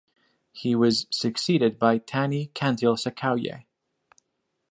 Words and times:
He 0.51 0.73
was 0.73 1.05
succeeded 1.11 1.77
by 1.77 1.99
Tani 1.99 2.47
Cantil-Sakauye. 2.55 3.65